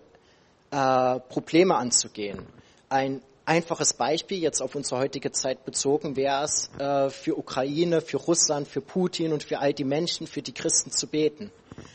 [0.70, 2.46] äh, Probleme anzugehen.
[2.88, 8.18] Ein einfaches Beispiel, jetzt auf unsere heutige Zeit bezogen, wäre es äh, für Ukraine, für
[8.18, 11.50] Russland, für Putin und für all die Menschen, für die Christen zu beten.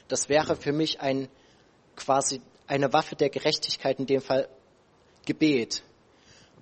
[0.08, 1.28] Das wäre für mich ein
[1.96, 4.48] quasi eine Waffe der Gerechtigkeit, in dem Fall
[5.26, 5.84] Gebet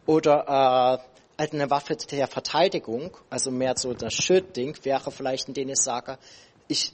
[0.05, 1.01] oder
[1.37, 5.79] äh, eine Waffe der Verteidigung, also mehr so das Schildding, wäre vielleicht, in dem ich
[5.79, 6.17] sage,
[6.67, 6.93] ich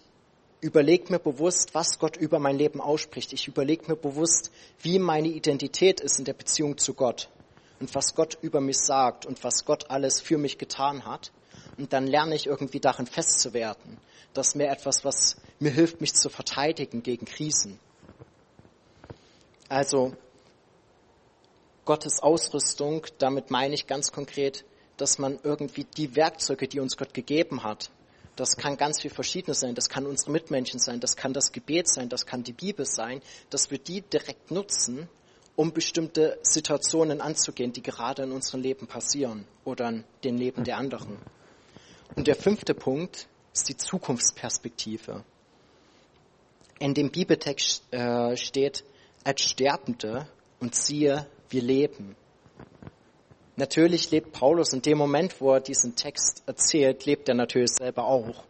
[0.62, 3.34] überlege mir bewusst, was Gott über mein Leben ausspricht.
[3.34, 4.52] Ich überlege mir bewusst,
[4.82, 7.30] wie meine Identität ist in der Beziehung zu Gott
[7.80, 11.32] und was Gott über mich sagt und was Gott alles für mich getan hat.
[11.78, 13.98] Und dann lerne ich irgendwie darin festzuwerden.
[14.34, 17.80] Das ist mir etwas, was mir hilft, mich zu verteidigen gegen Krisen.
[19.70, 20.14] Also
[21.86, 24.66] Gottes Ausrüstung, damit meine ich ganz konkret,
[24.98, 27.92] dass man irgendwie die Werkzeuge, die uns Gott gegeben hat,
[28.36, 31.88] das kann ganz viel Verschiedenes sein, das kann unsere Mitmenschen sein, das kann das Gebet
[31.88, 35.08] sein, das kann die Bibel sein, dass wir die direkt nutzen,
[35.56, 40.78] um bestimmte Situationen anzugehen, die gerade in unserem Leben passieren oder in dem Leben der
[40.78, 41.18] anderen.
[42.16, 45.24] Und der fünfte Punkt ist die Zukunftsperspektive.
[46.80, 48.84] In dem Bibeltext äh, steht,
[49.24, 50.28] als Sterbende
[50.60, 52.16] und siehe, wir leben.
[53.58, 58.06] Natürlich lebt Paulus in dem Moment, wo er diesen Text erzählt, lebt er natürlich selber
[58.06, 58.44] auch.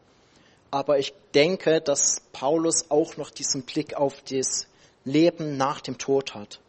[0.72, 4.68] Aber ich denke, dass Paulus auch noch diesen Blick auf das
[5.04, 6.60] Leben nach dem Tod hat.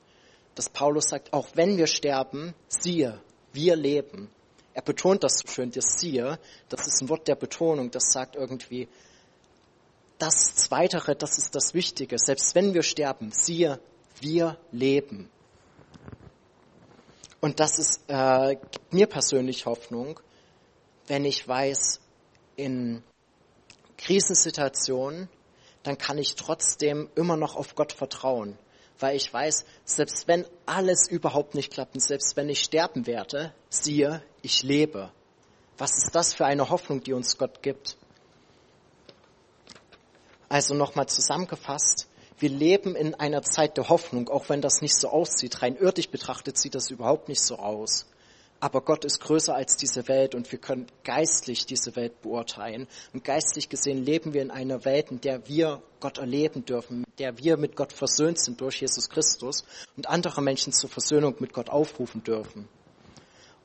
[0.55, 3.19] Dass Paulus sagt, auch wenn wir sterben, siehe,
[3.53, 4.29] wir leben.
[4.75, 8.37] Er betont das so schön, das siehe, das ist ein Wort der Betonung, das sagt
[8.37, 8.89] irgendwie,
[10.19, 12.19] das Zweitere, das ist das Wichtige.
[12.19, 13.81] Selbst wenn wir sterben, siehe,
[14.21, 15.31] wir leben.
[17.41, 20.21] Und das ist, äh, gibt mir persönlich Hoffnung,
[21.07, 22.01] wenn ich weiß,
[22.57, 23.03] in
[23.99, 25.29] Krisensituationen,
[25.83, 28.59] dann kann ich trotzdem immer noch auf Gott vertrauen.
[28.99, 33.55] Weil ich weiß, selbst wenn alles überhaupt nicht klappt und selbst wenn ich sterben werde,
[33.69, 35.13] siehe, ich lebe.
[35.77, 37.99] Was ist das für eine Hoffnung, die uns Gott gibt?
[40.49, 45.09] Also nochmal zusammengefasst, wir leben in einer Zeit der Hoffnung, auch wenn das nicht so
[45.09, 45.63] aussieht.
[45.63, 48.07] Rein irdisch betrachtet sieht das überhaupt nicht so aus.
[48.59, 52.89] Aber Gott ist größer als diese Welt und wir können geistlich diese Welt beurteilen.
[53.13, 57.17] Und geistlich gesehen leben wir in einer Welt, in der wir Gott erleben dürfen, in
[57.19, 59.65] der wir mit Gott versöhnt sind durch Jesus Christus
[59.97, 62.69] und andere Menschen zur Versöhnung mit Gott aufrufen dürfen.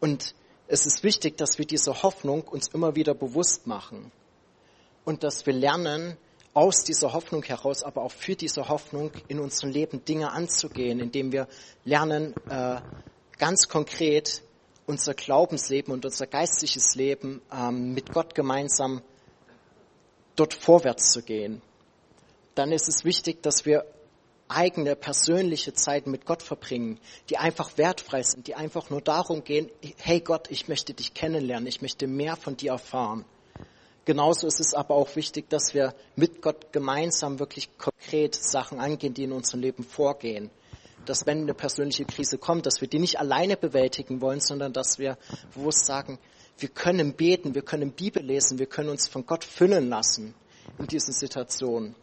[0.01, 0.36] Und
[0.67, 4.12] es ist wichtig, dass wir diese Hoffnung uns immer wieder bewusst machen
[5.05, 6.17] und dass wir lernen,
[6.53, 11.31] aus dieser Hoffnung heraus, aber auch für diese Hoffnung in unserem Leben Dinge anzugehen, indem
[11.31, 11.47] wir
[11.85, 12.81] lernen, äh,
[13.37, 14.43] ganz konkret
[14.85, 19.01] unser Glaubensleben und unser geistliches Leben ähm, mit Gott gemeinsam
[20.35, 21.61] dort vorwärts zu gehen,
[22.55, 23.85] dann ist es wichtig, dass wir
[24.49, 29.69] eigene persönliche Zeit mit Gott verbringen, die einfach wertfrei sind, die einfach nur darum gehen,
[29.97, 33.23] hey Gott, ich möchte dich kennenlernen, ich möchte mehr von dir erfahren.
[34.05, 39.13] Genauso ist es aber auch wichtig, dass wir mit Gott gemeinsam wirklich konkret Sachen angehen,
[39.13, 40.49] die in unserem Leben vorgehen.
[41.05, 44.97] Dass wenn eine persönliche Krise kommt, dass wir die nicht alleine bewältigen wollen, sondern dass
[44.97, 45.17] wir
[45.53, 46.17] bewusst sagen,
[46.57, 50.33] wir können beten, wir können Bibel lesen, wir können uns von Gott füllen lassen
[50.79, 51.95] in diesen Situationen.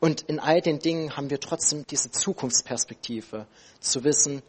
[0.00, 3.46] Und in all den Dingen haben wir trotzdem diese Zukunftsperspektive,
[3.80, 4.42] zu wissen,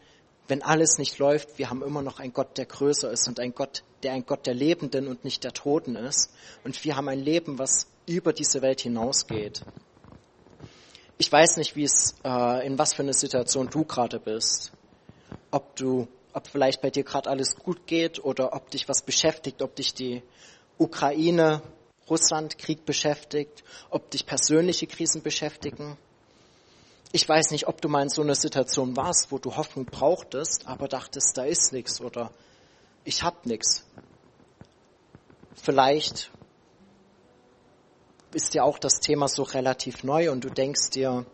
[0.46, 3.54] wenn alles nicht läuft, wir haben immer noch einen Gott, der größer ist und ein
[3.54, 6.30] Gott, der ein Gott der Lebenden und nicht der Toten ist.
[6.64, 9.62] Und wir haben ein Leben, was über diese Welt hinausgeht.
[11.16, 14.72] Ich weiß nicht, wie es, äh, in was für eine Situation du gerade bist.
[15.50, 19.62] Ob du, ob vielleicht bei dir gerade alles gut geht oder ob dich was beschäftigt,
[19.62, 20.22] ob dich die
[20.76, 21.62] Ukraine,
[22.10, 25.96] Russland-Krieg beschäftigt, ob dich persönliche Krisen beschäftigen.
[27.16, 30.66] Ich weiß nicht, ob du mal in so einer Situation warst, wo du Hoffnung brauchtest,
[30.66, 32.32] aber dachtest, da ist nichts oder
[33.04, 33.84] ich hab nichts.
[35.54, 36.32] Vielleicht
[38.32, 41.24] ist dir auch das Thema so relativ neu und du denkst dir,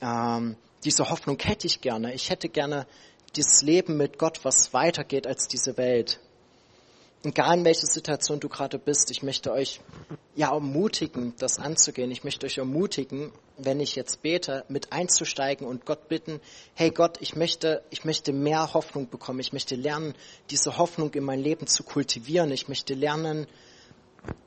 [0.00, 2.12] ähm, diese Hoffnung hätte ich gerne.
[2.12, 2.88] Ich hätte gerne
[3.36, 6.18] dieses Leben mit Gott, was weitergeht als diese Welt
[7.24, 9.80] egal in welcher Situation du gerade bist, ich möchte euch
[10.36, 12.10] ja ermutigen, das anzugehen.
[12.10, 16.40] Ich möchte euch ermutigen, wenn ich jetzt bete, mit einzusteigen und Gott bitten,
[16.74, 19.40] hey Gott, ich möchte, ich möchte mehr Hoffnung bekommen.
[19.40, 20.14] Ich möchte lernen,
[20.50, 22.52] diese Hoffnung in mein Leben zu kultivieren.
[22.52, 23.46] Ich möchte lernen,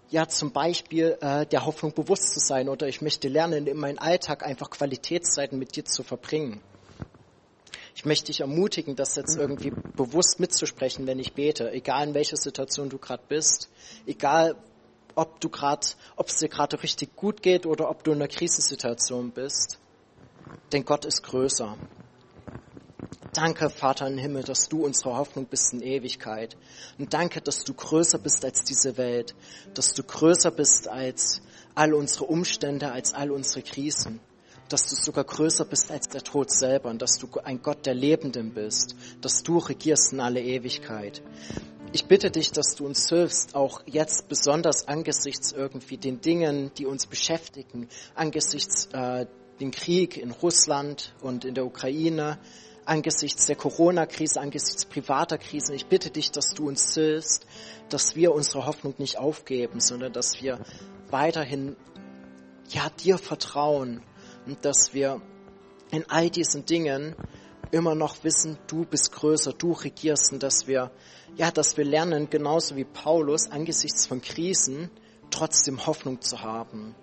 [0.09, 3.99] ja, zum Beispiel äh, der Hoffnung bewusst zu sein oder ich möchte lernen, in meinem
[3.99, 6.61] Alltag einfach Qualitätszeiten mit dir zu verbringen.
[8.01, 12.35] Ich möchte dich ermutigen, das jetzt irgendwie bewusst mitzusprechen, wenn ich bete, egal in welcher
[12.35, 13.69] Situation du gerade bist,
[14.07, 14.55] egal
[15.13, 15.85] ob du gerade,
[16.15, 19.77] ob es dir gerade richtig gut geht oder ob du in einer Krisensituation bist.
[20.71, 21.77] Denn Gott ist größer.
[23.33, 26.57] Danke, Vater im Himmel, dass du unsere Hoffnung bist in Ewigkeit.
[26.97, 29.35] Und danke, dass du größer bist als diese Welt,
[29.75, 31.43] dass du größer bist als
[31.75, 34.21] all unsere Umstände, als all unsere Krisen
[34.71, 37.93] dass du sogar größer bist als der Tod selber und dass du ein Gott der
[37.93, 41.21] Lebenden bist, dass du regierst in alle Ewigkeit.
[41.93, 46.85] Ich bitte dich, dass du uns hilfst, auch jetzt besonders angesichts irgendwie den Dingen, die
[46.85, 49.25] uns beschäftigen, angesichts äh,
[49.59, 52.39] den Krieg in Russland und in der Ukraine,
[52.85, 55.75] angesichts der Corona-Krise, angesichts privater Krisen.
[55.75, 57.45] Ich bitte dich, dass du uns hilfst,
[57.89, 60.59] dass wir unsere Hoffnung nicht aufgeben, sondern dass wir
[61.09, 61.75] weiterhin
[62.69, 64.01] ja dir vertrauen
[64.45, 65.21] und dass wir
[65.91, 67.15] in all diesen Dingen
[67.71, 70.91] immer noch wissen, du bist größer, du regierst und dass wir,
[71.35, 74.89] ja, dass wir lernen, genauso wie Paulus, angesichts von Krisen
[75.29, 76.95] trotzdem Hoffnung zu haben.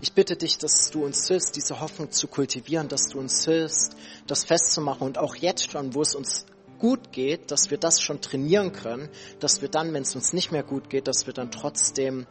[0.00, 3.96] Ich bitte dich, dass du uns hilfst, diese Hoffnung zu kultivieren, dass du uns hilfst,
[4.26, 6.46] das festzumachen und auch jetzt schon, wo es uns
[6.78, 10.50] gut geht, dass wir das schon trainieren können, dass wir dann, wenn es uns nicht
[10.50, 12.26] mehr gut geht, dass wir dann trotzdem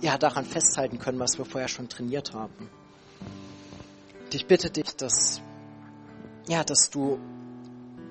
[0.00, 2.68] ja daran festhalten können, was wir vorher schon trainiert haben.
[4.32, 5.40] Ich bitte dich, dass,
[6.48, 7.20] ja, dass du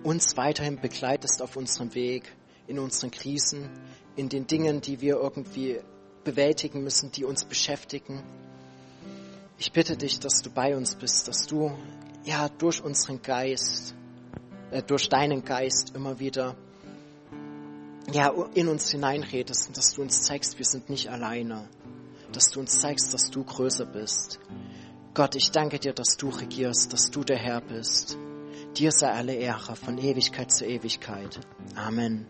[0.04, 2.32] uns weiterhin begleitest auf unserem Weg,
[2.68, 3.70] in unseren Krisen,
[4.16, 5.82] in den Dingen, die wir irgendwie
[6.24, 8.24] bewältigen müssen, die uns beschäftigen.
[9.58, 11.78] Ich bitte dich, dass du bei uns bist, dass du
[12.24, 13.94] ja durch unseren Geist,
[14.72, 16.56] äh, durch deinen Geist immer wieder
[18.12, 21.68] ja in uns hineinredest und dass du uns zeigst, wir sind nicht alleine,
[22.32, 24.40] dass du uns zeigst, dass du größer bist,
[25.16, 28.18] Gott, ich danke dir, dass du regierst, dass du der Herr bist.
[28.76, 31.40] Dir sei alle Ehre von Ewigkeit zu Ewigkeit.
[31.74, 32.28] Amen.